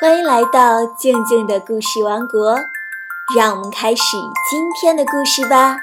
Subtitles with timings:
[0.00, 2.58] 欢迎来到静静的故事王国，
[3.36, 4.16] 让我们开始
[4.50, 5.76] 今天的故事吧。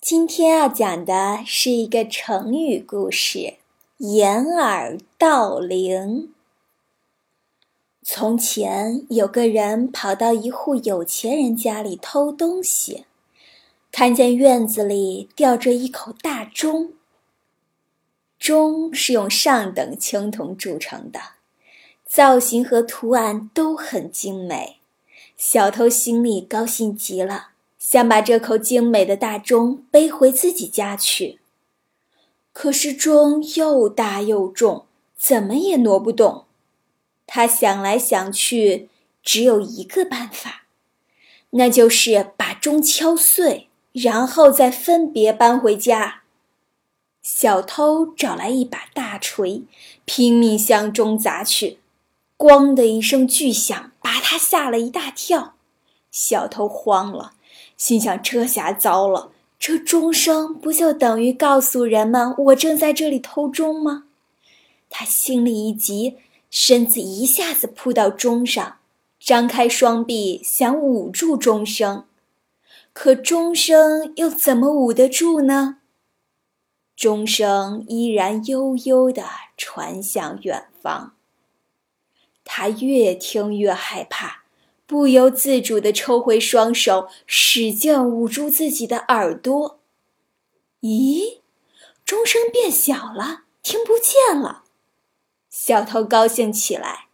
[0.00, 3.56] 今天要讲的是一个成语故事——
[4.00, 6.32] 掩耳盗铃。
[8.02, 13.04] 从前有个人跑到一户有钱人家里偷东西，
[13.92, 16.94] 看见院子里吊着一口大钟。
[18.38, 21.20] 钟是用上等青铜铸成的，
[22.04, 24.76] 造型和图案都很精美。
[25.36, 31.38] 小偷心里高兴极了，想把这口精美的大钟背回自己家去。
[32.52, 36.44] 可是钟又大又重，怎么也挪不动。
[37.26, 38.88] 他想来想去，
[39.22, 40.64] 只有一个办法，
[41.50, 46.22] 那就是把钟敲碎，然后再分别搬回家。
[47.28, 49.64] 小偷找来一把大锤，
[50.04, 51.80] 拼命向钟砸去，
[52.38, 55.54] 咣的一声巨响，把他吓了一大跳。
[56.12, 57.32] 小偷慌了，
[57.76, 64.04] 心想：这下糟了，这钟声不就等于告诉人们我正在这里偷钟吗？
[64.88, 68.76] 他心里一急，身子一下子扑到钟上，
[69.18, 72.04] 张开双臂想捂住钟声，
[72.92, 75.78] 可钟声又怎么捂得住呢？
[76.96, 79.22] 钟声依然悠悠地
[79.56, 81.14] 传向远方。
[82.42, 84.44] 他越听越害怕，
[84.86, 89.78] 不由自主地抽回双手，使劲捂住自己的耳朵。
[90.80, 91.40] 咦，
[92.04, 94.62] 钟声变小了，听不见了。
[95.50, 97.08] 小偷高兴起来，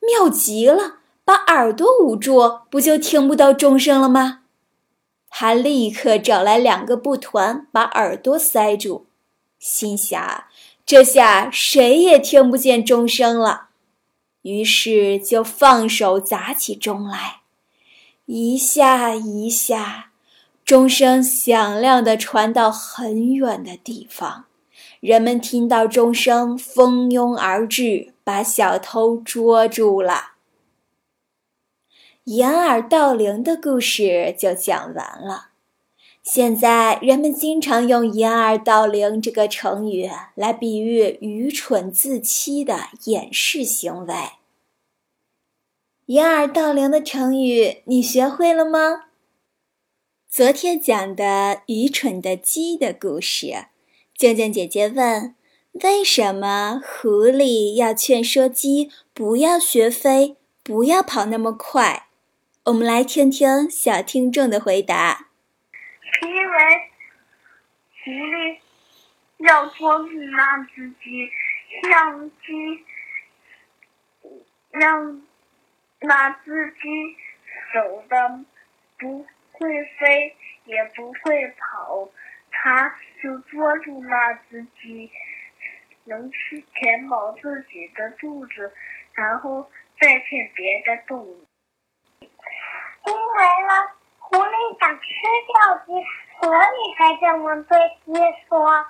[0.00, 0.98] 妙极了！
[1.24, 4.39] 把耳朵捂住，不就听不到钟声了吗？
[5.30, 9.06] 他立刻找来两个布团，把耳朵塞住，
[9.58, 10.44] 心想：
[10.84, 13.68] 这下谁也听不见钟声了。
[14.42, 17.42] 于是就放手砸起钟来，
[18.26, 20.10] 一下一下，
[20.64, 24.46] 钟声响亮地传到很远的地方。
[25.00, 30.29] 人们听到钟声，蜂拥而至，把小偷捉住了。
[32.24, 35.48] 掩耳盗铃的故事就讲完了。
[36.22, 44.14] 现在人们经常用“掩耳盗铃”这个成语来比喻愚蠢自欺的掩饰行为。
[46.06, 49.06] 掩耳盗铃的成语你学会了吗？
[50.28, 53.66] 昨天讲的愚蠢的鸡的故事，
[54.14, 55.34] 静静姐姐问：
[55.72, 62.08] 为什么狐狸要劝说鸡不要学飞，不要跑那么快？
[62.64, 65.28] 我们来听听小听众的回答。
[66.20, 66.90] 因为
[68.04, 68.58] 狐狸
[69.38, 71.30] 要捉住那只鸡，
[71.88, 72.84] 让鸡
[74.72, 75.22] 让
[76.00, 77.16] 那只鸡
[77.72, 78.44] 走的
[78.98, 82.10] 不会飞，也不会跑，
[82.50, 85.10] 它就捉住那只鸡，
[86.04, 88.70] 能吃填饱自己的肚子，
[89.14, 91.46] 然后再骗别的动物。
[93.06, 93.72] 因为呢，
[94.18, 95.04] 狐狸想吃
[95.46, 95.52] 掉
[95.86, 95.92] 鸡，
[96.40, 98.12] 所以才这么对鸡
[98.48, 98.84] 说。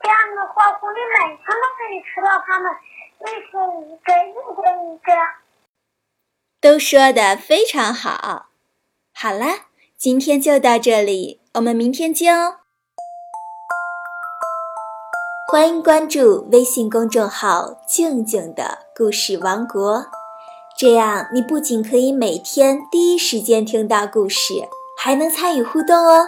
[0.00, 2.72] 这样的话，狐狸每天都可以吃到它们，
[3.20, 3.52] 一天
[3.88, 5.12] 一个，一天一个。
[6.60, 8.46] 都说的非常好。
[9.14, 9.66] 好啦，
[9.96, 12.60] 今天就到这里，我们明天见哦。
[15.52, 20.06] 欢迎关注微信公众号“静静的故事王国”。
[20.76, 26.26] 这样，你不仅可以每天第一时间听到故事，还能参与互动哦。